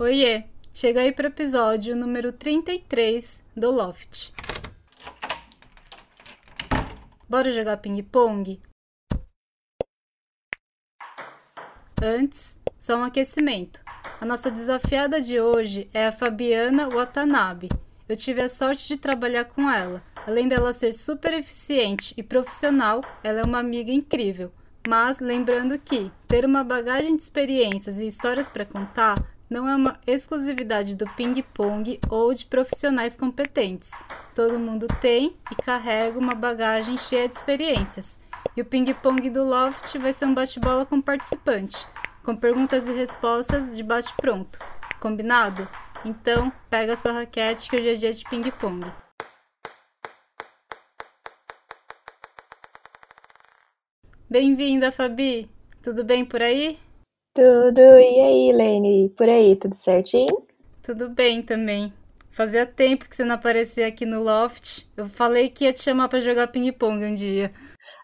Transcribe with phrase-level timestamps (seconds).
[0.00, 0.44] Oiê!
[0.72, 4.32] Chega aí para o episódio número 33 do Loft.
[7.28, 8.58] Bora jogar ping-pong?
[12.02, 13.82] Antes, só um aquecimento.
[14.18, 17.68] A nossa desafiada de hoje é a Fabiana Watanabe.
[18.08, 20.02] Eu tive a sorte de trabalhar com ela.
[20.26, 24.50] Além dela ser super eficiente e profissional, ela é uma amiga incrível.
[24.88, 29.98] Mas lembrando que ter uma bagagem de experiências e histórias para contar não é uma
[30.06, 33.90] exclusividade do ping-pong ou de profissionais competentes.
[34.32, 38.20] Todo mundo tem e carrega uma bagagem cheia de experiências.
[38.56, 41.84] E o ping-pong do Loft vai ser um bate-bola com participante,
[42.22, 44.60] com perguntas e respostas de bate-pronto.
[45.00, 45.68] Combinado?
[46.04, 48.86] Então, pega sua raquete que hoje é dia de ping-pong.
[54.30, 55.50] Bem-vinda, Fabi!
[55.82, 56.78] Tudo bem por aí?
[57.34, 57.80] Tudo.
[57.80, 59.08] E aí, Lene?
[59.16, 60.46] Por aí, tudo certinho?
[60.82, 61.92] Tudo bem também.
[62.32, 64.86] Fazia tempo que você não aparecia aqui no Loft.
[64.96, 67.52] Eu falei que ia te chamar para jogar ping-pong um dia.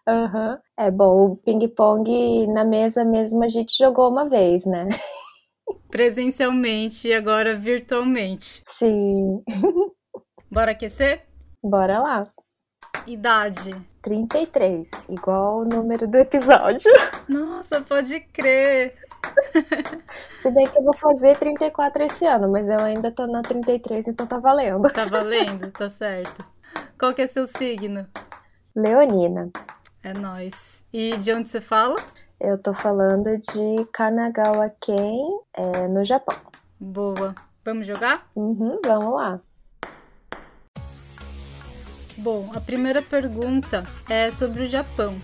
[0.06, 0.53] Aham.
[0.53, 0.59] Uhum.
[0.78, 4.87] É bom, o ping-pong na mesa mesmo a gente jogou uma vez, né?
[5.91, 8.62] Presencialmente e agora virtualmente.
[8.78, 9.43] Sim.
[10.50, 11.25] Bora aquecer?
[11.65, 12.25] Bora lá.
[13.06, 13.75] Idade?
[14.03, 16.93] 33, igual o número do episódio.
[17.28, 18.95] Nossa, pode crer.
[20.34, 24.08] Se bem que eu vou fazer 34 esse ano, mas eu ainda tô na 33,
[24.08, 24.91] então tá valendo.
[24.92, 26.44] Tá valendo, tá certo.
[26.98, 28.06] Qual que é seu signo?
[28.74, 29.50] Leonina.
[30.02, 30.84] É nós.
[30.92, 31.97] E de onde você fala?
[32.38, 36.36] Eu tô falando de Kanagawa-ken, é, no Japão.
[36.78, 37.34] Boa.
[37.64, 38.28] Vamos jogar?
[38.36, 39.41] Uhum, vamos lá.
[42.19, 45.16] Bom, a primeira pergunta é sobre o Japão.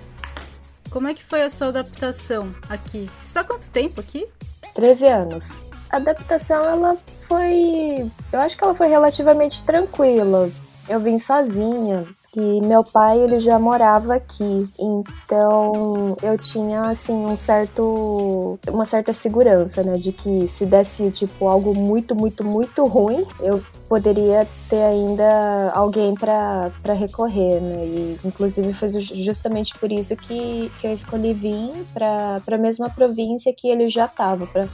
[0.93, 3.09] Como é que foi a sua adaptação aqui?
[3.23, 4.29] Você está quanto tempo aqui?
[4.75, 5.65] 13 anos.
[5.91, 8.11] A adaptação, ela foi.
[8.31, 10.51] Eu acho que ela foi relativamente tranquila.
[10.87, 17.37] Eu vim sozinha, e meu pai, ele já morava aqui, então eu tinha assim um
[17.37, 23.27] certo uma certa segurança, né, de que se desse tipo algo muito, muito, muito ruim,
[23.41, 27.85] eu poderia ter ainda alguém para recorrer, né?
[27.85, 33.53] E inclusive foi justamente por isso que, que eu escolhi vir para a mesma província
[33.53, 34.67] que ele já estava, para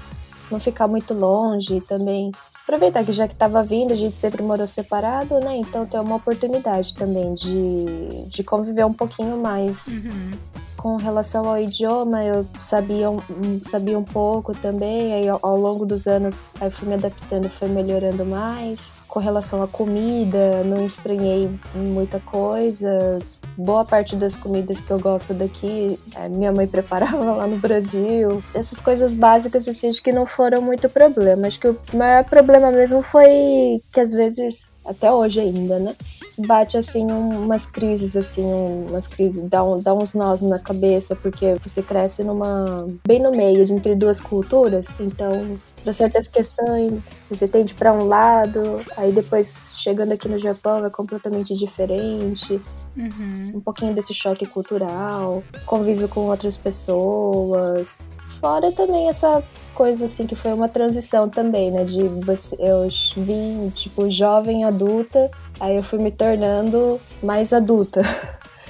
[0.48, 2.30] não ficar muito longe e também
[2.62, 5.56] aproveitar que já que estava vindo, a gente sempre morou separado, né?
[5.56, 9.88] Então ter uma oportunidade também de, de conviver um pouquinho mais.
[9.88, 10.30] Uhum.
[10.78, 13.18] Com relação ao idioma, eu sabia um,
[13.62, 17.68] sabia um pouco também, aí ao, ao longo dos anos aí fui me adaptando, fui
[17.68, 18.94] melhorando mais.
[19.08, 23.18] Com relação à comida, não estranhei muita coisa,
[23.58, 28.40] boa parte das comidas que eu gosto daqui, é, minha mãe preparava lá no Brasil.
[28.54, 31.48] Essas coisas básicas, assim, acho que não foram muito problema.
[31.48, 35.96] Acho que o maior problema mesmo foi que às vezes, até hoje ainda, né?
[36.38, 38.44] Bate assim umas crises assim,
[38.88, 43.30] umas crises, dá, um, dá uns nós na cabeça, porque você cresce numa bem no
[43.30, 49.12] meio de entre duas culturas, então para certas questões você tende para um lado, aí
[49.12, 52.60] depois chegando aqui no Japão é completamente diferente.
[52.96, 53.52] Uhum.
[53.54, 58.12] Um pouquinho desse choque cultural, convívio com outras pessoas.
[58.40, 59.42] Fora também essa
[59.74, 61.84] coisa assim que foi uma transição também, né?
[61.84, 65.30] De você, eu vim, tipo, jovem adulta,
[65.60, 68.02] aí eu fui me tornando mais adulta.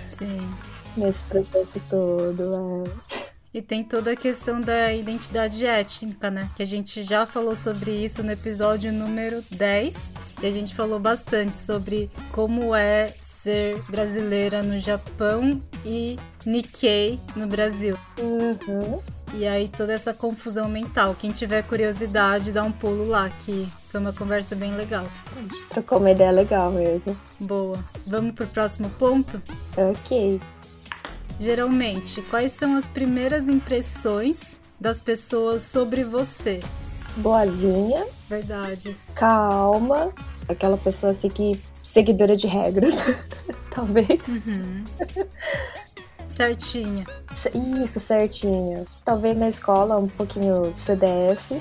[0.05, 0.41] Sim.
[0.97, 2.85] Nesse processo todo.
[3.15, 3.29] É.
[3.55, 6.51] E tem toda a questão da identidade étnica, né?
[6.55, 10.13] Que a gente já falou sobre isso no episódio número 10.
[10.43, 17.47] E a gente falou bastante sobre como é ser brasileira no Japão e Nikkei no
[17.47, 17.97] Brasil.
[18.19, 19.01] Uhum.
[19.35, 21.17] E aí toda essa confusão mental.
[21.19, 25.07] Quem tiver curiosidade, dá um pulo lá, que foi uma conversa bem legal.
[25.71, 27.17] Trocou uma ideia legal mesmo.
[27.41, 27.83] Boa.
[28.07, 29.43] Vamos pro próximo ponto?
[29.77, 30.41] Ok.
[31.41, 36.61] Geralmente, quais são as primeiras impressões das pessoas sobre você?
[37.17, 38.05] Boazinha.
[38.29, 38.95] Verdade.
[39.15, 40.13] Calma.
[40.49, 41.61] Aquela pessoa assim que.
[41.83, 42.97] seguidora de regras.
[43.71, 44.23] Talvez.
[44.29, 44.85] Uhum.
[46.29, 47.05] Certinha.
[47.83, 48.85] Isso, certinha.
[49.05, 51.59] Talvez na escola um pouquinho CDF.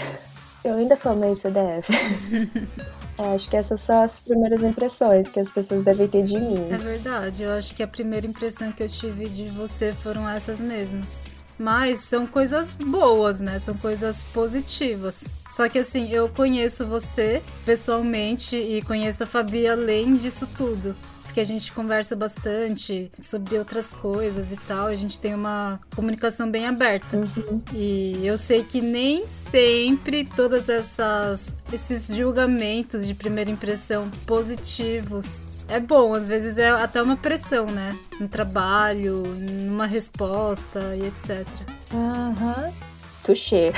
[0.64, 1.92] Eu ainda sou meio CDF.
[3.20, 6.68] É, acho que essas são as primeiras impressões que as pessoas devem ter de mim.
[6.70, 10.60] É verdade, eu acho que a primeira impressão que eu tive de você foram essas
[10.60, 11.18] mesmas.
[11.58, 13.58] Mas são coisas boas, né?
[13.58, 15.26] São coisas positivas.
[15.52, 20.96] Só que assim, eu conheço você pessoalmente e conheço a Fabi além disso tudo
[21.38, 24.88] porque a gente conversa bastante sobre outras coisas e tal.
[24.88, 27.16] A gente tem uma comunicação bem aberta.
[27.16, 27.62] Uhum.
[27.72, 35.80] E eu sei que nem sempre todas essas esses julgamentos de primeira impressão positivos é
[35.80, 37.96] bom, às vezes é até uma pressão, né?
[38.20, 41.46] No trabalho, numa resposta e etc.
[41.94, 42.64] Aham.
[42.64, 42.72] Uhum.
[43.24, 43.74] Touché.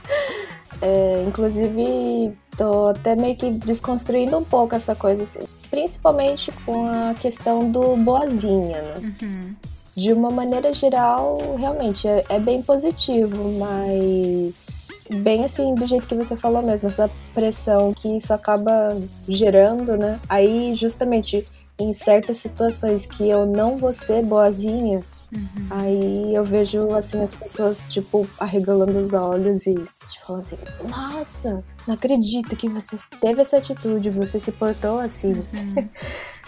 [0.80, 5.44] é, inclusive, tô até meio que desconstruindo um pouco essa coisa, assim,
[5.74, 8.94] principalmente com a questão do boazinha, né?
[9.22, 9.54] Uhum
[9.96, 16.16] de uma maneira geral, realmente é, é, bem positivo, mas bem assim, do jeito que
[16.16, 18.98] você falou mesmo, essa pressão que isso acaba
[19.28, 20.18] gerando, né?
[20.28, 21.46] Aí, justamente
[21.78, 25.00] em certas situações que eu não vou ser boazinha,
[25.34, 25.66] uhum.
[25.70, 30.56] aí eu vejo assim as pessoas, tipo, arregalando os olhos e tipo, falando assim,
[30.88, 35.32] nossa, não acredito que você teve essa atitude, você se portou assim.
[35.32, 35.88] Uhum.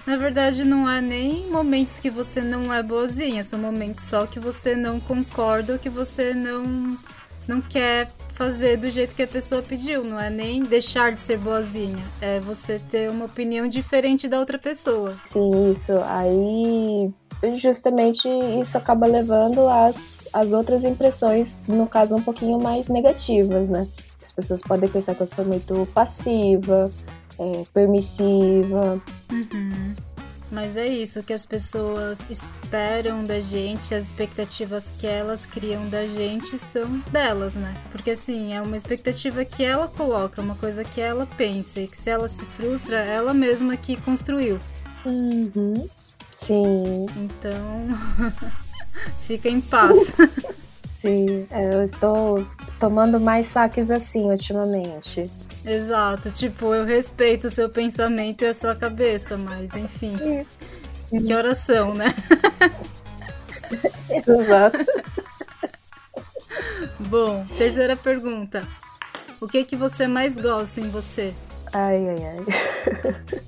[0.07, 4.39] Na verdade, não é nem momentos que você não é boazinha, são momentos só que
[4.39, 6.97] você não concorda ou que você não,
[7.49, 10.05] não quer fazer do jeito que a pessoa pediu.
[10.05, 14.59] Não é nem deixar de ser boazinha, é você ter uma opinião diferente da outra
[14.59, 15.19] pessoa.
[15.25, 15.93] Sim, isso.
[16.05, 17.13] Aí
[17.55, 18.29] justamente
[18.61, 23.87] isso acaba levando às, às outras impressões, no caso, um pouquinho mais negativas, né?
[24.23, 26.91] As pessoas podem pensar que eu sou muito passiva,
[27.39, 29.01] é, permissiva.
[29.31, 29.95] Uhum.
[30.51, 36.07] Mas é isso que as pessoas esperam da gente, as expectativas que elas criam da
[36.07, 37.75] gente são delas, né?
[37.91, 41.99] Porque assim, é uma expectativa que ela coloca, uma coisa que ela pensa, e que
[41.99, 44.61] se ela se frustra, ela mesma que construiu.
[45.05, 45.89] Uhum.
[46.37, 47.07] Sim.
[47.17, 47.89] Então,
[49.27, 50.15] fica em paz.
[50.89, 52.47] Sim, é, eu estou
[52.79, 55.31] tomando mais saques assim ultimamente.
[55.65, 60.15] Exato, tipo, eu respeito o seu pensamento e a sua cabeça, mas enfim.
[60.41, 61.25] Isso.
[61.25, 62.15] Que oração, né?
[64.11, 64.79] Exato.
[67.01, 68.67] Bom, terceira pergunta.
[69.41, 71.35] O que que você mais gosta em você?
[71.73, 73.43] Ai, ai, ai.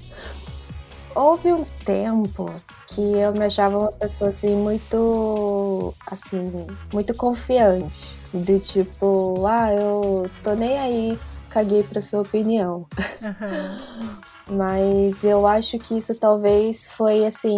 [1.14, 2.50] Houve um tempo
[2.86, 10.30] que eu me achava uma pessoa assim muito assim, muito confiante, do tipo, ah, eu
[10.42, 11.18] tô nem aí
[11.50, 12.86] caguei pra sua opinião.
[13.20, 14.18] Uhum.
[14.50, 17.56] Mas eu acho que isso talvez foi assim,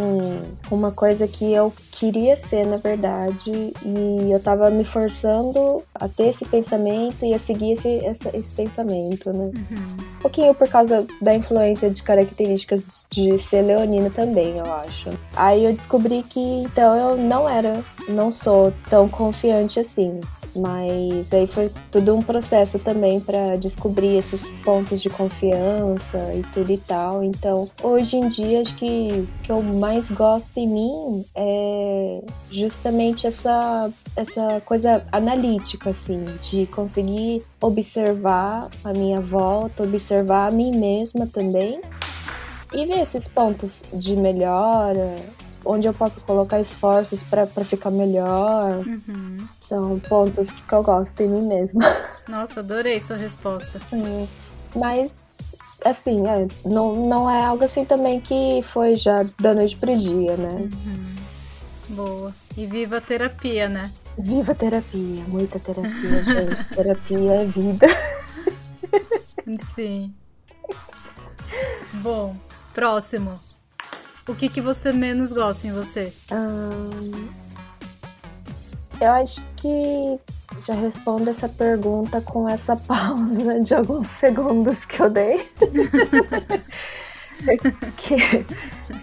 [0.71, 6.29] uma coisa que eu queria ser, na verdade, e eu tava me forçando a ter
[6.29, 9.51] esse pensamento e a seguir esse, esse, esse pensamento, né?
[9.55, 9.97] Uhum.
[10.19, 15.11] Um pouquinho por causa da influência de características de ser leonina também, eu acho.
[15.35, 20.21] Aí eu descobri que então eu não era, não sou tão confiante assim.
[20.55, 26.73] Mas aí foi tudo um processo também para descobrir esses pontos de confiança e tudo
[26.73, 27.23] e tal.
[27.23, 33.27] Então, hoje em dia, acho que o que eu mais gosto em mim é justamente
[33.27, 41.27] essa, essa coisa analítica, assim, de conseguir observar a minha volta, observar a mim mesma
[41.27, 41.81] também
[42.73, 45.17] e ver esses pontos de melhora,
[45.65, 48.85] onde eu posso colocar esforços para ficar melhor.
[48.87, 49.47] Uhum.
[49.57, 51.81] São pontos que eu gosto em mim mesma.
[52.29, 53.81] Nossa, adorei sua resposta.
[53.89, 54.29] Sim.
[54.75, 55.55] Mas,
[55.85, 60.37] assim, é, não, não é algo assim também que foi já da noite pro dia,
[60.37, 60.69] né?
[60.87, 61.17] Uhum.
[61.91, 62.35] Boa.
[62.57, 63.93] E viva a terapia, né?
[64.19, 66.65] Viva a terapia, muita terapia, gente.
[66.75, 67.87] terapia é vida.
[69.59, 70.15] Sim.
[71.95, 72.37] Bom,
[72.73, 73.41] próximo.
[74.31, 76.13] O que, que você menos gosta em você?
[76.31, 77.29] Hum,
[79.01, 80.21] eu acho que
[80.65, 85.51] já respondo essa pergunta com essa pausa de alguns segundos que eu dei.
[87.97, 88.47] que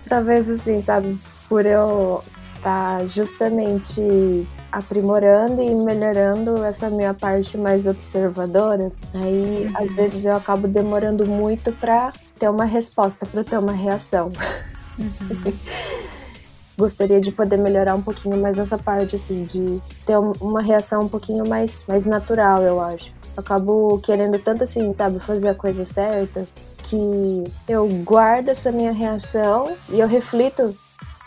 [0.07, 1.17] talvez assim, sabe,
[1.49, 2.23] por eu
[2.55, 9.73] estar tá justamente aprimorando e melhorando essa minha parte mais observadora, aí uhum.
[9.75, 14.31] às vezes eu acabo demorando muito para ter uma resposta, para ter uma reação.
[14.97, 15.53] Uhum.
[16.77, 21.09] Gostaria de poder melhorar um pouquinho mais nessa parte, assim, de ter uma reação um
[21.09, 23.11] pouquinho mais, mais natural, eu acho.
[23.35, 26.47] Eu acabo querendo tanto, assim, sabe, fazer a coisa certa,
[26.83, 30.75] que eu guardo essa minha reação e eu reflito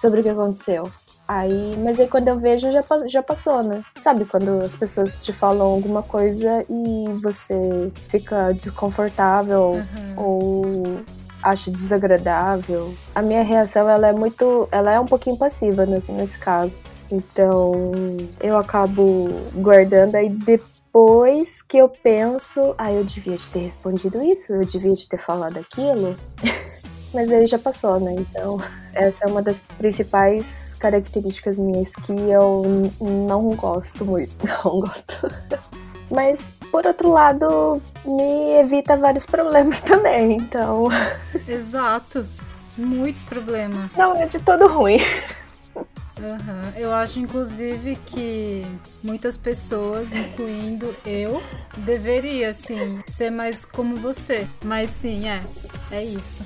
[0.00, 0.90] sobre o que aconteceu.
[1.28, 3.84] Aí, mas aí quando eu vejo já, já passou, né?
[4.00, 10.14] Sabe quando as pessoas te falam alguma coisa e você fica desconfortável uhum.
[10.16, 11.00] ou
[11.42, 12.94] acho desagradável.
[13.14, 16.76] A minha reação ela é muito, ela é um pouquinho passiva nesse, nesse caso.
[17.10, 17.92] Então
[18.40, 24.64] eu acabo guardando aí depois que eu penso, ah, eu devia ter respondido isso, eu
[24.64, 26.16] devia ter falado aquilo.
[27.12, 28.14] mas aí já passou, né?
[28.14, 28.60] Então,
[28.94, 32.62] essa é uma das principais características minhas que eu
[33.00, 34.34] não gosto muito.
[34.64, 35.28] Não gosto.
[36.10, 40.88] Mas, por outro lado, me evita vários problemas também, então.
[41.46, 42.26] Exato.
[42.76, 43.94] Muitos problemas.
[43.96, 45.00] Não é de todo ruim.
[46.20, 46.72] Uhum.
[46.76, 48.66] Eu acho, inclusive, que
[49.02, 51.42] muitas pessoas, incluindo eu,
[51.78, 54.46] deveria, assim, ser mais como você.
[54.62, 55.40] Mas sim, é.
[55.90, 56.44] É isso.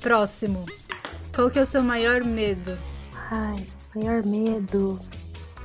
[0.00, 0.66] Próximo.
[1.34, 2.76] Qual que é o seu maior medo?
[3.30, 5.00] Ai, maior medo.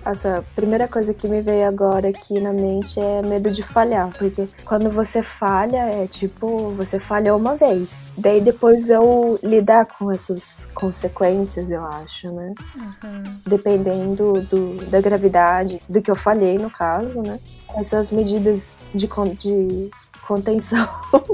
[0.06, 4.48] Essa primeira coisa que me veio agora aqui na mente é medo de falhar, porque
[4.66, 8.06] quando você falha é tipo, você falhou uma vez.
[8.18, 12.54] Daí depois eu lidar com essas consequências, eu acho, né?
[12.76, 13.40] Uhum.
[13.46, 17.40] Dependendo do, da gravidade do que eu falhei, no caso, né?
[17.76, 19.92] Essas medidas de, de
[20.26, 20.88] contenção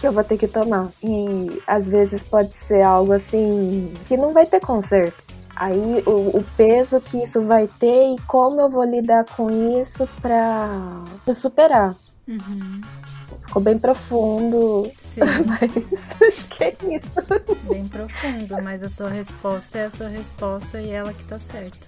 [0.00, 0.88] que eu vou ter que tomar.
[1.02, 5.29] E às vezes pode ser algo assim que não vai ter conserto.
[5.56, 10.08] Aí o, o, peso que isso vai ter e como eu vou lidar com isso
[10.22, 11.94] pra superar.
[12.26, 12.80] Uhum.
[13.42, 14.90] Ficou bem profundo.
[14.96, 15.20] Sim.
[15.46, 17.10] Mas acho que é isso.
[17.68, 21.78] Bem profundo, mas a sua resposta é a sua resposta e ela que tá certa.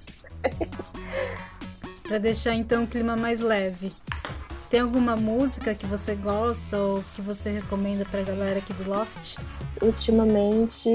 [2.03, 3.93] pra deixar então o clima mais leve.
[4.69, 9.37] Tem alguma música que você gosta ou que você recomenda pra galera aqui do Loft?
[9.83, 10.89] ultimamente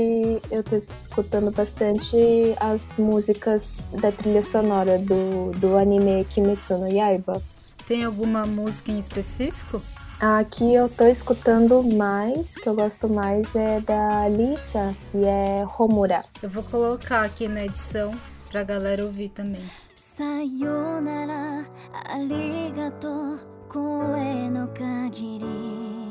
[0.49, 2.15] eu tô escutando bastante
[2.59, 7.41] as músicas da trilha sonora do, do anime Kimetsu no Yaiba.
[7.87, 9.81] Tem alguma música em específico?
[10.19, 16.25] Aqui eu tô escutando mais, que eu gosto mais é da Lisa e é Homura.
[16.41, 18.11] Eu vou colocar aqui na edição
[18.49, 19.63] pra galera ouvir também.
[19.95, 23.39] Sayonara, arigato,
[23.69, 26.06] koe no kagiri.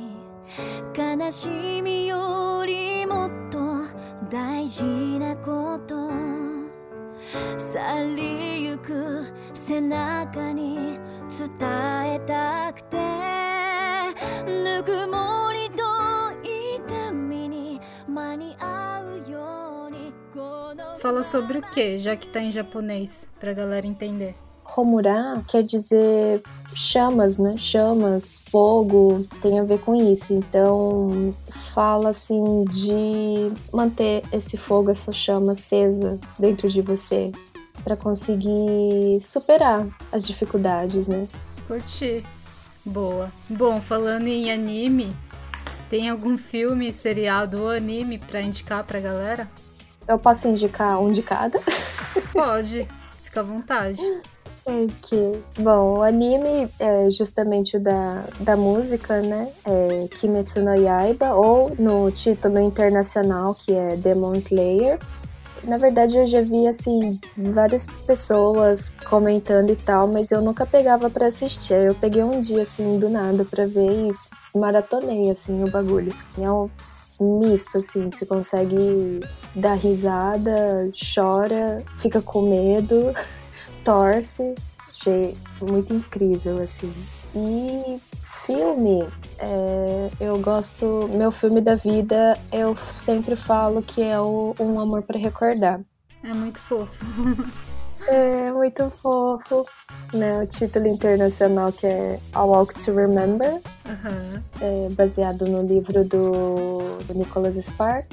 [0.95, 3.59] 悲しみよりもっと
[4.29, 4.83] 大事
[5.19, 6.09] なこと
[7.73, 10.99] 去りゆく背中に
[11.29, 12.97] 伝えたくて
[14.45, 15.83] ぬくもりと
[16.43, 20.13] 痛みに間に合うように
[21.01, 24.35] Fala sobre o que, já que tá em japonês, pra galera entender.
[24.80, 26.42] Homura quer dizer
[26.74, 27.56] chamas, né?
[27.56, 30.34] Chamas, fogo, tem a ver com isso.
[30.34, 31.34] Então,
[31.72, 37.32] fala assim de manter esse fogo, essa chama acesa dentro de você
[37.82, 41.26] para conseguir superar as dificuldades, né?
[41.66, 42.24] Curti.
[42.84, 43.30] Boa.
[43.48, 45.16] Bom, falando em anime,
[45.88, 49.48] tem algum filme, seriado ou anime para indicar pra galera?
[50.06, 51.60] Eu posso indicar um de cada?
[52.32, 52.86] Pode,
[53.22, 54.00] fica à vontade.
[55.02, 59.48] Que, bom, o anime é justamente o da, da música, né?
[59.64, 64.98] É Kimetsu no Yaiba, ou no título internacional, que é Demon Slayer.
[65.64, 71.08] Na verdade, eu já vi, assim, várias pessoas comentando e tal, mas eu nunca pegava
[71.08, 71.74] para assistir.
[71.74, 74.14] Eu peguei um dia, assim, do nada para ver e
[74.58, 76.12] maratonei, assim, o bagulho.
[76.38, 76.68] É um
[77.20, 79.20] misto, assim, você consegue
[79.54, 83.14] dar risada, chora, fica com medo.
[83.86, 84.54] torce.
[84.90, 86.92] Achei muito incrível, assim.
[87.34, 89.06] E filme,
[89.38, 91.08] é, eu gosto.
[91.14, 95.80] Meu filme da vida, eu sempre falo que é o Um Amor para Recordar.
[96.24, 97.04] É muito fofo.
[98.08, 99.64] é muito fofo.
[100.12, 104.42] Né, o título internacional que é A Walk to Remember, uhum.
[104.60, 108.06] é baseado no livro do, do Nicholas Spark.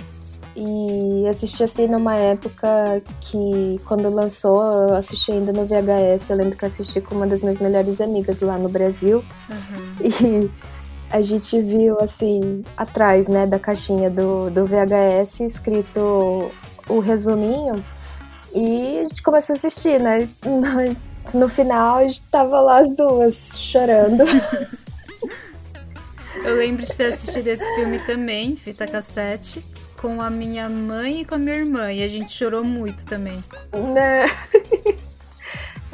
[0.55, 6.29] E assisti assim numa época que, quando lançou, eu assisti ainda no VHS.
[6.29, 9.23] Eu lembro que assisti com uma das minhas melhores amigas lá no Brasil.
[9.49, 9.95] Uhum.
[10.01, 10.51] E
[11.09, 16.51] a gente viu, assim, atrás, né, da caixinha do, do VHS, escrito
[16.87, 17.83] o resuminho.
[18.53, 20.29] E a gente começou a assistir, né?
[20.45, 20.95] No,
[21.39, 24.23] no final, a gente tava lá as duas chorando.
[26.45, 29.63] Eu lembro de ter assistido esse filme também, fita cassete
[30.03, 31.89] com a minha mãe e com a minha irmã.
[31.89, 33.41] E a gente chorou muito também.
[33.71, 34.29] Né?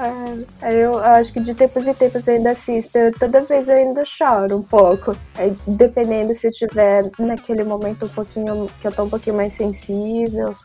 [0.01, 2.97] Ah, eu acho que de tempos em tempos eu ainda assisto.
[2.97, 5.13] Eu, toda vez eu ainda choro um pouco.
[5.35, 9.51] Aí, dependendo se eu tiver naquele momento um pouquinho que eu tô um pouquinho mais
[9.51, 10.55] sensível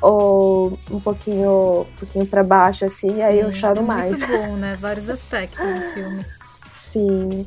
[0.00, 4.18] ou um pouquinho, um pouquinho para baixo assim, Sim, aí eu choro é mais.
[4.18, 4.76] Muito bom, né?
[4.80, 6.26] Vários aspectos do filme.
[6.74, 7.46] Sim.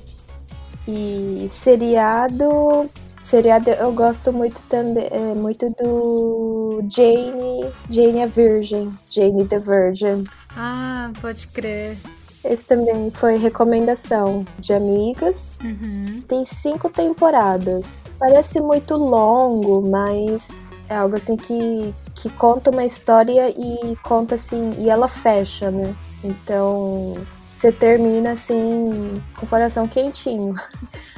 [0.88, 2.90] E seriado,
[3.26, 10.24] seriado eu gosto muito também, é, muito do Jane, Jane a Virgin, Jane the Virgin.
[10.56, 11.98] Ah, pode crer.
[12.44, 15.58] Esse também foi recomendação de amigas.
[15.64, 16.22] Uhum.
[16.28, 18.14] Tem cinco temporadas.
[18.20, 24.76] Parece muito longo, mas é algo assim que, que conta uma história e conta assim,
[24.78, 25.96] e ela fecha, né?
[26.24, 27.16] Então
[27.52, 30.54] você termina assim com o coração quentinho.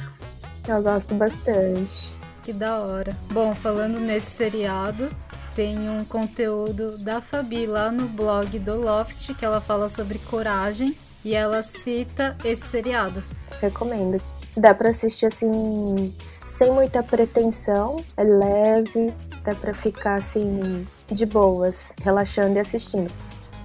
[0.68, 2.12] Eu gosto bastante.
[2.44, 3.16] Que da hora.
[3.32, 5.10] Bom, falando nesse seriado,
[5.56, 10.96] tem um conteúdo da Fabi lá no blog do Loft que ela fala sobre coragem
[11.24, 13.24] e ela cita esse seriado.
[13.62, 14.22] Recomendo.
[14.56, 21.94] Dá pra assistir assim, sem muita pretensão, é leve, dá pra ficar assim, de boas,
[22.02, 23.12] relaxando e assistindo.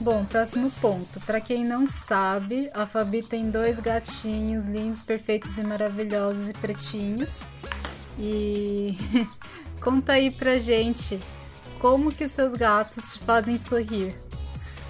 [0.02, 1.20] Bom, próximo ponto.
[1.20, 7.42] Para quem não sabe, a Fabi tem dois gatinhos lindos, perfeitos e maravilhosos e pretinhos.
[8.18, 8.98] E
[9.80, 11.20] conta aí pra gente
[11.78, 14.12] como que os seus gatos te fazem sorrir.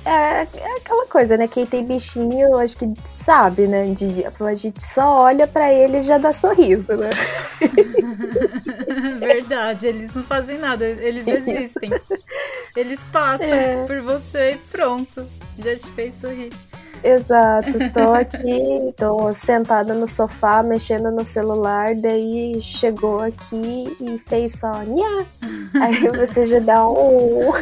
[0.03, 1.47] É, é aquela coisa, né?
[1.47, 3.85] Quem tem bichinho, acho que sabe, né?
[3.93, 7.11] De, a gente só olha para eles e já dá sorriso, né?
[9.21, 11.91] Verdade, eles não fazem nada, eles existem.
[12.75, 13.85] Eles passam é.
[13.87, 15.27] por você e pronto,
[15.59, 16.53] já te fez sorrir.
[17.05, 24.53] Exato, tô aqui, tô sentada no sofá, mexendo no celular, daí chegou aqui e fez
[24.53, 25.27] só nha.
[25.81, 27.53] Aí você já dá um.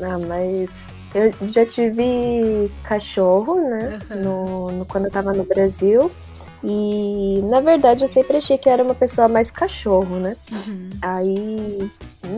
[0.00, 4.00] ah, mas eu já tive cachorro, né?
[4.22, 6.10] No, no, quando eu tava no Brasil.
[6.64, 10.36] E na verdade eu sempre achei que eu era uma pessoa mais cachorro, né?
[10.50, 10.90] Uhum.
[11.00, 11.90] Aí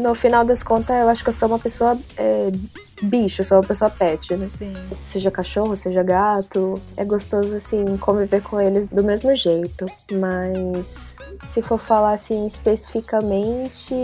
[0.03, 2.51] no final das contas eu acho que eu sou uma pessoa é,
[3.03, 4.47] bicho, eu sou uma pessoa pet, né?
[4.47, 4.73] Sim.
[5.05, 6.81] Seja cachorro, seja gato.
[6.97, 9.87] É gostoso, assim, conviver com eles do mesmo jeito.
[10.13, 11.17] Mas
[11.51, 13.95] se for falar assim especificamente,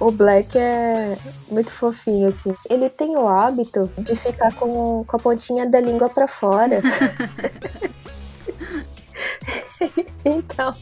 [0.00, 1.16] o Black é
[1.50, 2.54] muito fofinho, assim.
[2.68, 6.82] Ele tem o hábito de ficar com, com a pontinha da língua para fora.
[10.24, 10.74] então,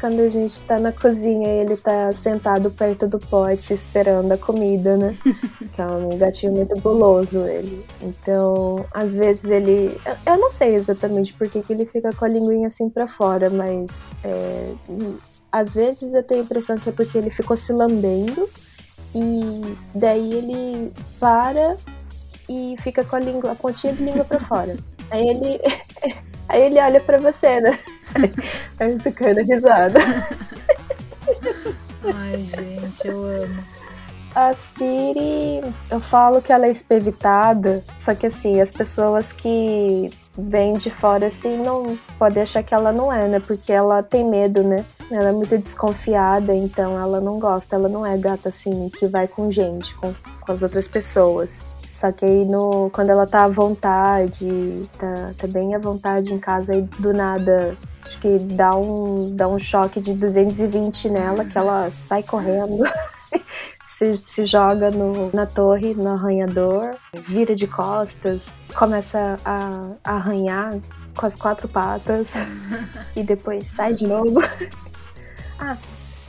[0.00, 4.38] quando a gente tá na cozinha e ele tá sentado perto do pote esperando a
[4.38, 5.16] comida, né?
[5.74, 7.84] que é um gatinho muito guloso ele.
[8.02, 9.98] Então, às vezes ele.
[10.26, 13.48] Eu não sei exatamente por que, que ele fica com a linguinha assim para fora,
[13.48, 14.14] mas.
[14.22, 14.74] É...
[15.50, 18.46] Às vezes eu tenho a impressão que é porque ele ficou se lambendo
[19.14, 19.62] e
[19.94, 21.78] daí ele para
[22.48, 24.76] e fica com a língua, a pontinha de língua para fora.
[25.10, 25.60] Aí ele.
[26.48, 27.76] Aí ele olha para você, né?
[28.78, 29.98] Aí você cai na risada.
[32.04, 33.76] Ai, gente, eu amo.
[34.34, 40.76] A Siri, eu falo que ela é espevitada, só que assim, as pessoas que vêm
[40.76, 43.40] de fora assim não podem achar que ela não é, né?
[43.40, 44.84] Porque ela tem medo, né?
[45.10, 49.26] Ela é muito desconfiada, então ela não gosta, ela não é gata assim que vai
[49.26, 51.64] com gente, com, com as outras pessoas.
[51.88, 56.38] Só que aí no, quando ela tá à vontade, tá, tá bem à vontade em
[56.38, 57.74] casa, aí do nada
[58.06, 62.84] acho que dá um, dá um choque de 220 nela, que ela sai correndo.
[63.84, 70.78] se, se joga no, na torre, no arranhador, vira de costas, começa a, a arranhar
[71.16, 72.34] com as quatro patas
[73.16, 74.40] e depois sai de novo.
[75.58, 75.76] ah,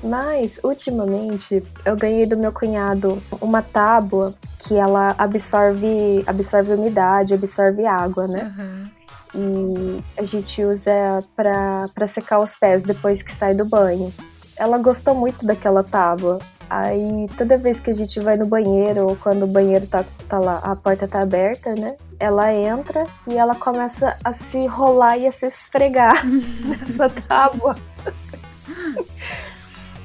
[0.03, 7.85] mas ultimamente eu ganhei do meu cunhado uma tábua que ela absorve, absorve umidade, absorve
[7.85, 8.53] água, né?
[8.57, 8.96] Uhum.
[9.35, 14.13] E a gente usa para secar os pés depois que sai do banho.
[14.57, 16.39] Ela gostou muito daquela tábua.
[16.69, 20.37] Aí toda vez que a gente vai no banheiro ou quando o banheiro tá, tá
[20.37, 21.95] lá, a porta tá aberta, né?
[22.19, 26.25] Ela entra e ela começa a se rolar e a se esfregar
[26.65, 27.77] nessa tábua.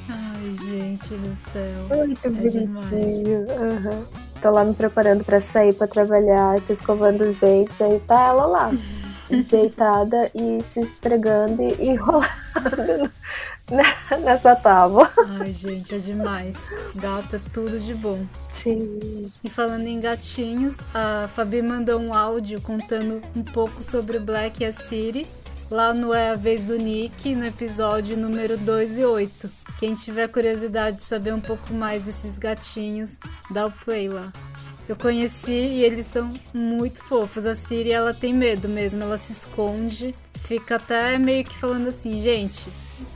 [0.08, 1.96] Ai, gente do céu.
[1.96, 3.40] Muito é bonitinho.
[3.40, 4.04] Uhum.
[4.40, 8.46] Tô lá me preparando para sair para trabalhar, tô escovando os dentes, aí tá ela
[8.46, 8.70] lá.
[9.48, 13.10] deitada e se esfregando e enrolando
[14.22, 15.10] nessa tábua.
[15.40, 16.68] Ai, gente, é demais.
[16.94, 18.24] Gato é tudo de bom.
[18.50, 19.32] Sim.
[19.42, 24.62] E falando em gatinhos, a Fabi mandou um áudio contando um pouco sobre o Black
[24.62, 25.26] e a City.
[25.70, 29.50] Lá no É a Vez do Nick, no episódio número 2 e 8.
[29.78, 33.18] Quem tiver curiosidade de saber um pouco mais desses gatinhos,
[33.50, 34.30] dá o play lá.
[34.88, 37.46] Eu conheci e eles são muito fofos.
[37.46, 42.20] A Siri, ela tem medo mesmo, ela se esconde, fica até meio que falando assim,
[42.20, 42.68] gente,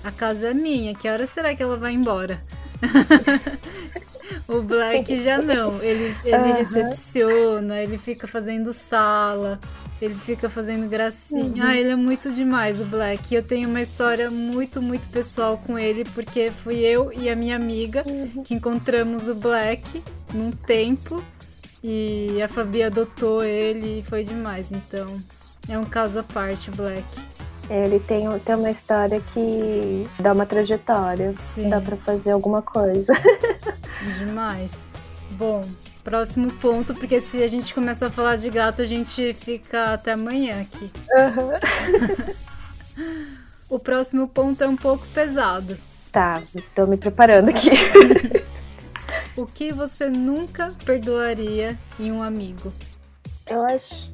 [0.05, 2.41] a casa é minha, que hora será que ela vai embora?
[4.49, 6.55] o Black já não, ele, ele uhum.
[6.55, 9.59] recepciona, ele fica fazendo sala,
[10.01, 11.65] ele fica fazendo gracinha.
[11.65, 11.69] Uhum.
[11.69, 13.35] Ah, ele é muito demais, o Black.
[13.35, 17.57] Eu tenho uma história muito, muito pessoal com ele, porque fui eu e a minha
[17.57, 18.43] amiga uhum.
[18.45, 20.03] que encontramos o Black
[20.35, 21.23] num tempo
[21.83, 24.71] e a Fabi adotou ele e foi demais.
[24.73, 25.21] Então,
[25.69, 27.05] É um caso à parte, Black.
[27.69, 31.35] Ele tem, tem uma história que dá uma trajetória.
[31.37, 31.69] Sim.
[31.69, 33.12] Dá pra fazer alguma coisa.
[34.19, 34.71] Demais.
[35.33, 35.65] Bom,
[36.05, 40.12] próximo ponto, porque se a gente começa a falar de gato, a gente fica até
[40.12, 40.91] amanhã aqui.
[43.69, 45.77] o próximo ponto é um pouco pesado.
[46.12, 46.41] Tá,
[46.75, 47.71] tô me preparando aqui.
[49.37, 52.72] o que você nunca perdoaria em um amigo?
[53.46, 54.11] Eu acho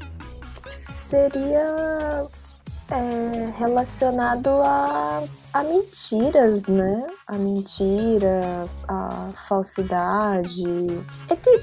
[0.54, 2.28] que seria
[2.90, 5.22] é, relacionado a,
[5.54, 7.06] a mentiras, né?
[7.26, 10.64] A mentira, a falsidade.
[11.30, 11.62] É que,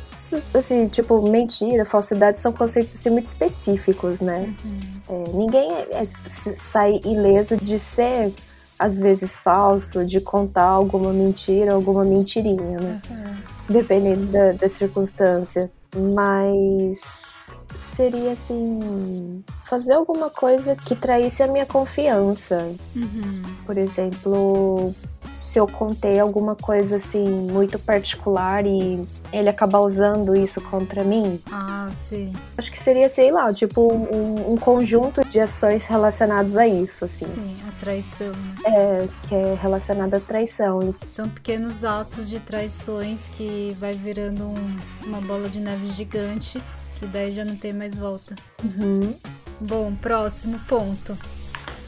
[0.54, 4.54] assim, tipo, mentira, falsidade são conceitos assim, muito específicos, né?
[4.64, 5.00] Uhum.
[5.10, 8.34] É, ninguém é, sai ileso de ser,
[8.80, 13.02] às vezes, falso, de contar alguma mentira, alguma mentirinha, né?
[13.10, 13.36] Uhum.
[13.70, 15.70] Dependendo da, da circunstância.
[15.96, 22.72] Mas seria assim fazer alguma coisa que traísse a minha confiança.
[22.96, 23.44] Uhum.
[23.66, 24.94] Por exemplo,
[25.40, 31.42] se eu contei alguma coisa assim muito particular e ele acabar usando isso contra mim.
[31.52, 32.34] Ah, sim.
[32.58, 37.26] Acho que seria, sei lá, tipo um, um conjunto de ações relacionadas a isso, assim.
[37.26, 38.32] Sim, a traição.
[38.32, 38.56] Né?
[38.66, 40.94] É, que é relacionada à traição.
[41.10, 46.62] São pequenos atos de traições que vai virando um, uma bola de neve gigante
[47.00, 48.36] que daí já não tem mais volta.
[48.64, 49.16] Uhum.
[49.60, 51.18] Bom, próximo ponto.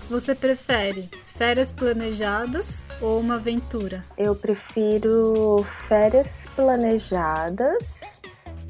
[0.09, 4.01] Você prefere férias planejadas ou uma aventura?
[4.17, 8.21] Eu prefiro férias planejadas,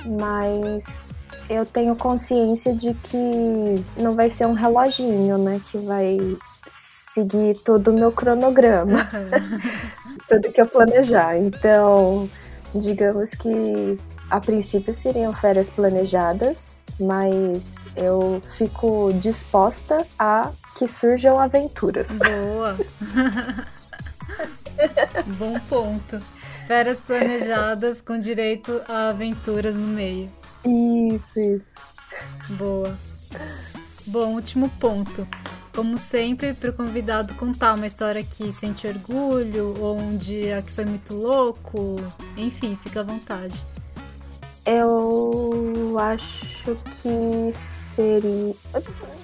[0.05, 1.05] mas
[1.49, 5.59] eu tenho consciência de que não vai ser um reloginho, né?
[5.69, 6.17] Que vai
[6.69, 9.09] seguir todo o meu cronograma.
[10.27, 11.37] Tudo que eu planejar.
[11.37, 12.29] Então,
[12.73, 13.97] digamos que
[14.31, 22.17] a princípio seriam férias planejadas, mas eu fico disposta a que surjam aventuras.
[22.17, 22.77] Boa!
[25.37, 26.19] Bom ponto.
[26.65, 30.31] Férias planejadas com direito a aventuras no meio.
[30.63, 31.75] Isso, isso.
[32.51, 32.97] Boa.
[34.07, 35.27] Bom, último ponto.
[35.75, 40.71] Como sempre, para o convidado contar uma história que sente orgulho ou um dia que
[40.71, 41.97] foi muito louco,
[42.37, 43.61] enfim, fica à vontade.
[44.65, 48.53] Eu acho que seria.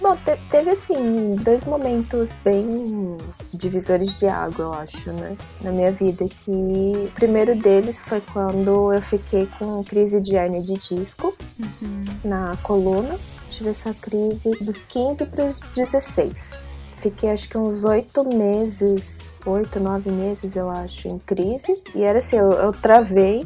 [0.01, 0.17] Bom,
[0.49, 3.17] teve assim, dois momentos bem
[3.53, 5.37] divisores de água, eu acho, né?
[5.61, 6.27] Na minha vida.
[6.27, 12.05] Que o primeiro deles foi quando eu fiquei com crise de hernia de disco uhum.
[12.23, 13.15] na coluna.
[13.49, 16.67] Tive essa crise dos 15 para os 16.
[16.95, 21.79] Fiquei acho que uns oito meses, oito, nove meses, eu acho, em crise.
[21.93, 23.45] E era assim, eu, eu travei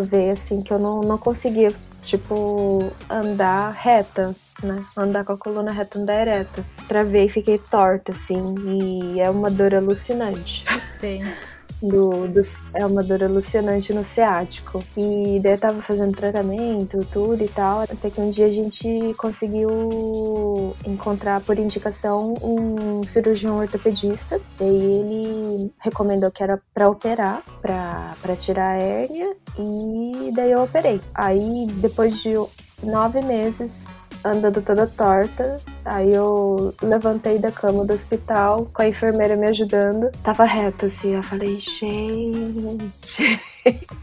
[0.00, 4.84] ver assim que eu não, não conseguia, tipo, andar reta, né?
[4.96, 6.64] Andar com a coluna reta, andar ereta.
[6.88, 10.64] Travei e fiquei torta, assim, e é uma dor alucinante.
[11.00, 12.40] Tenso do, do,
[12.74, 14.82] é uma dor alucinante no ciático.
[14.96, 19.14] E daí eu tava fazendo tratamento, tudo e tal, até que um dia a gente
[19.18, 24.40] conseguiu encontrar por indicação um cirurgião ortopedista.
[24.58, 31.00] Daí ele recomendou que era para operar, para tirar a hérnia, e daí eu operei.
[31.14, 32.34] Aí depois de
[32.82, 33.88] nove meses
[34.24, 35.60] andando toda torta.
[35.84, 40.10] Aí eu levantei da cama do hospital com a enfermeira me ajudando.
[40.22, 41.14] Tava reta assim.
[41.14, 43.40] Eu falei, gente.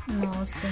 [0.07, 0.67] Nossa.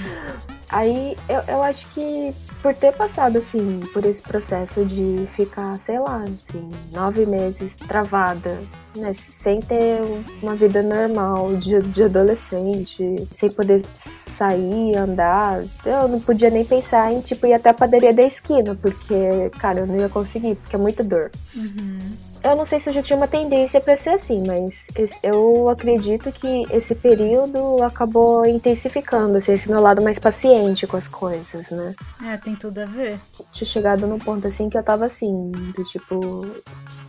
[0.68, 5.98] Aí eu, eu acho que por ter passado assim por esse processo de ficar, sei
[5.98, 8.58] lá, assim, nove meses travada,
[8.94, 10.00] né, sem ter
[10.42, 17.12] uma vida normal de, de adolescente, sem poder sair, andar, eu não podia nem pensar
[17.12, 20.76] em tipo ir até a padaria da esquina, porque, cara, eu não ia conseguir, porque
[20.76, 21.30] é muita dor.
[21.54, 22.10] Uhum.
[22.42, 25.68] Eu não sei se eu já tinha uma tendência para ser assim, mas esse, eu
[25.68, 31.70] acredito que esse período acabou intensificando, assim, esse meu lado mais paciente com as coisas,
[31.70, 31.94] né?
[32.24, 33.18] É, tem tudo a ver.
[33.52, 36.46] Tinha chegado num ponto assim que eu tava assim, do tipo,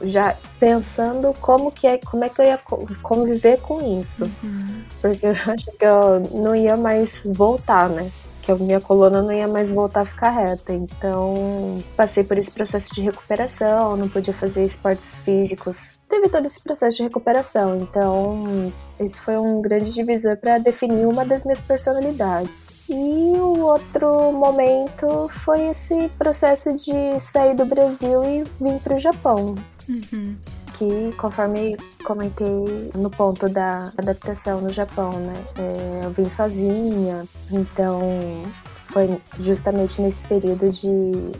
[0.01, 2.59] já pensando como que é, como é que eu ia
[3.01, 4.25] conviver com isso.
[4.43, 4.83] Uhum.
[5.01, 8.09] Porque eu acho que eu não ia mais voltar, né?
[8.41, 10.73] Que a minha coluna não ia mais voltar a ficar reta.
[10.73, 15.99] Então, passei por esse processo de recuperação, não podia fazer esportes físicos.
[16.07, 17.77] Teve todo esse processo de recuperação.
[17.77, 22.67] Então, esse foi um grande divisor para definir uma das minhas personalidades.
[22.89, 22.93] E
[23.37, 29.55] o outro momento foi esse processo de sair do Brasil e vir para o Japão.
[29.87, 30.35] Uhum
[30.79, 35.43] que, conforme comentei no ponto da adaptação no Japão, né?
[35.57, 38.01] É, eu vim sozinha, então
[38.73, 40.89] foi justamente nesse período de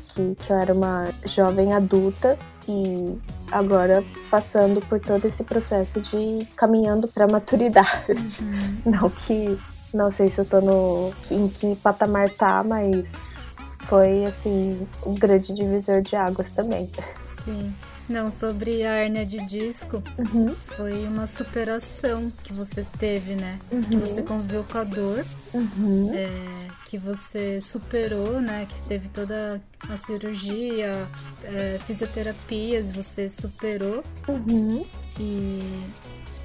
[0.09, 3.17] que, que eu era uma jovem adulta e
[3.51, 8.41] agora passando por todo esse processo de caminhando para maturidade.
[8.41, 8.81] Uhum.
[8.85, 9.57] Não que
[9.93, 13.48] não sei se eu tô no em que patamar tá, mas
[13.89, 16.89] foi assim um grande divisor de águas também.
[17.25, 17.73] Sim.
[18.07, 20.55] Não, sobre a hérnia de disco, uhum.
[20.65, 23.59] foi uma superação que você teve, né?
[23.71, 23.83] Uhum.
[23.83, 25.23] Que você conviveu com a dor,
[25.53, 26.11] uhum.
[26.13, 26.27] é,
[26.85, 28.65] que você superou, né?
[28.67, 31.07] Que teve toda a cirurgia,
[31.43, 34.03] é, fisioterapias, você superou.
[34.27, 34.83] Uhum.
[35.19, 35.83] E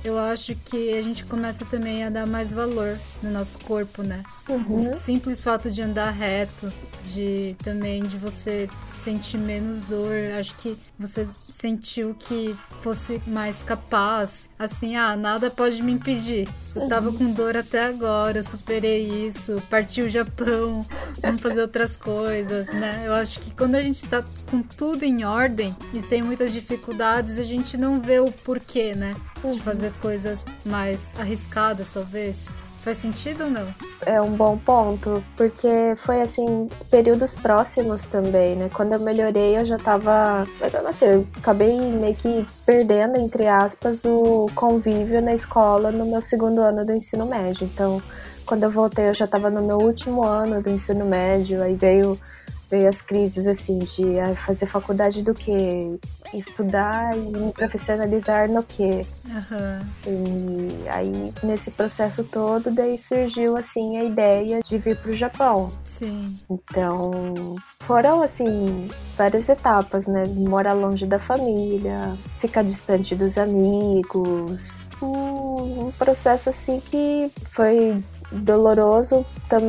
[0.05, 4.23] eu acho que a gente começa também a dar mais valor no nosso corpo, né?
[4.49, 4.91] Uhum.
[4.91, 6.71] O simples fato de andar reto,
[7.05, 14.51] de também de você sentir menos dor, acho que você sentiu que fosse mais capaz,
[14.59, 16.49] assim, ah, nada pode me impedir.
[16.75, 20.85] Eu tava com dor até agora, superei isso, parti o Japão,
[21.23, 23.05] vamos fazer outras coisas, né?
[23.07, 27.39] Eu acho que quando a gente tá com tudo em ordem e sem muitas dificuldades,
[27.39, 29.15] a gente não vê o porquê, né?
[29.41, 29.59] De uhum.
[29.59, 32.49] fazer coisas mais arriscadas, talvez.
[32.85, 33.67] Faz sentido ou não?
[34.05, 38.69] É um bom ponto, porque foi assim, períodos próximos também, né?
[38.75, 40.47] Quando eu melhorei, eu já tava.
[40.87, 46.61] Assim, eu acabei meio que perdendo, entre aspas, o convívio na escola no meu segundo
[46.61, 47.67] ano do ensino médio.
[47.73, 48.03] Então,
[48.45, 52.21] quando eu voltei, eu já tava no meu último ano do ensino médio, aí veio
[52.75, 55.97] veio as crises assim de ah, fazer faculdade do que
[56.35, 60.75] estudar e me profissionalizar no que uhum.
[60.85, 65.73] e aí nesse processo todo daí surgiu assim a ideia de vir para o Japão.
[65.85, 66.37] Sim.
[66.51, 70.25] Então foram assim várias etapas né?
[70.27, 74.83] Morar longe da família ficar distante dos amigos.
[75.01, 78.03] Um, um processo assim que foi
[78.35, 79.25] doloroso,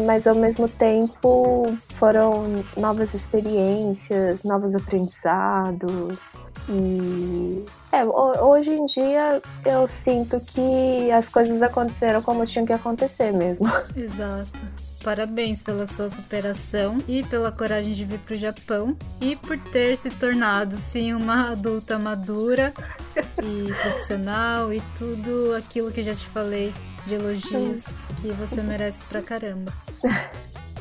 [0.06, 6.38] mas ao mesmo tempo foram novas experiências, novos aprendizados.
[6.68, 13.32] E é, hoje em dia eu sinto que as coisas aconteceram como tinham que acontecer
[13.32, 13.68] mesmo.
[13.96, 14.86] Exato.
[15.04, 19.96] Parabéns pela sua superação e pela coragem de vir para o Japão e por ter
[19.96, 22.74] se tornado, sim, uma adulta madura
[23.16, 26.74] e profissional e tudo aquilo que já te falei
[27.06, 27.94] de elogios
[28.26, 29.72] que você merece pra caramba.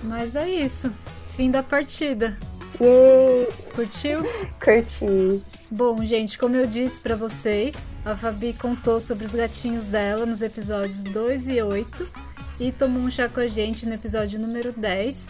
[0.02, 0.92] Mas é isso.
[1.30, 2.38] Fim da partida.
[2.80, 3.48] Yay.
[3.74, 4.22] Curtiu?
[4.62, 5.42] Curti.
[5.70, 10.40] Bom, gente, como eu disse para vocês, a Fabi contou sobre os gatinhos dela nos
[10.40, 12.08] episódios 2 e 8
[12.60, 15.26] e tomou um chá com a gente no episódio número 10.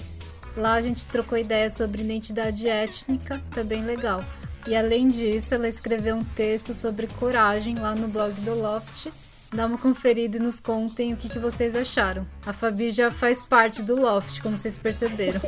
[0.56, 4.24] Lá a gente trocou ideias sobre identidade étnica, tá bem legal.
[4.66, 9.10] E além disso, ela escreveu um texto sobre coragem lá no blog do Loft
[9.52, 12.26] Dá uma conferida e nos contem o que, que vocês acharam.
[12.46, 15.40] A Fabi já faz parte do Loft, como vocês perceberam.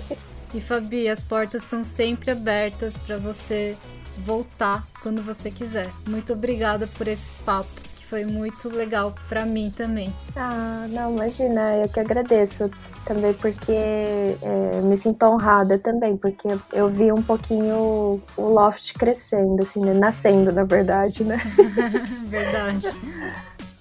[0.54, 3.76] E Fabi, as portas estão sempre abertas para você
[4.18, 5.90] voltar quando você quiser.
[6.08, 10.14] Muito obrigada por esse papo, que foi muito legal para mim também.
[10.34, 12.70] Ah, não, imagina, eu que agradeço
[13.04, 19.62] também porque é, me sinto honrada também, porque eu vi um pouquinho o Loft crescendo,
[19.62, 19.94] assim, né?
[19.94, 21.40] nascendo, na verdade, né?
[22.26, 22.88] verdade.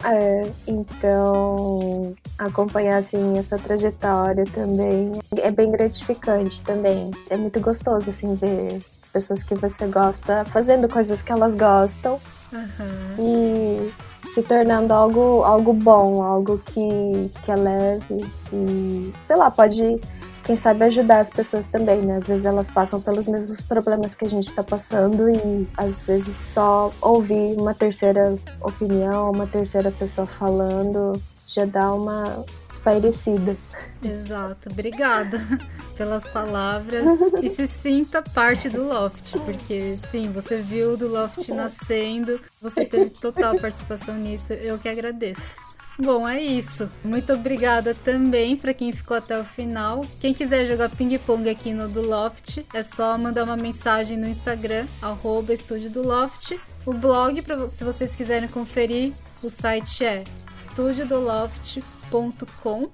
[0.07, 7.09] É, então acompanhar assim essa trajetória também é bem gratificante também.
[7.27, 12.19] É muito gostoso assim ver as pessoas que você gosta fazendo coisas que elas gostam
[12.53, 13.15] uhum.
[13.17, 13.93] e
[14.27, 19.99] se tornando algo algo bom, algo que que é leve e sei lá pode
[20.45, 22.17] quem sabe ajudar as pessoas também, né?
[22.17, 26.35] Às vezes elas passam pelos mesmos problemas que a gente tá passando e às vezes
[26.35, 33.55] só ouvir uma terceira opinião, uma terceira pessoa falando já dá uma espairecida.
[34.03, 35.39] Exato, obrigada
[35.97, 37.05] pelas palavras
[37.41, 43.09] e se sinta parte do Loft, porque sim, você viu do Loft nascendo, você teve
[43.11, 45.55] total participação nisso, eu que agradeço.
[45.97, 46.91] Bom, é isso.
[47.03, 50.05] Muito obrigada também para quem ficou até o final.
[50.19, 54.85] Quem quiser jogar ping-pong aqui no do Loft, é só mandar uma mensagem no Instagram,
[55.01, 56.59] arroba Estúdio do Loft.
[56.85, 60.23] O blog, pra, se vocês quiserem conferir, o site é
[60.57, 62.89] estudiodoloft.com.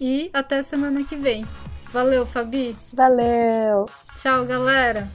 [0.00, 1.44] E até semana que vem.
[1.90, 2.76] Valeu, Fabi.
[2.92, 3.86] Valeu.
[4.16, 5.08] Tchau, galera.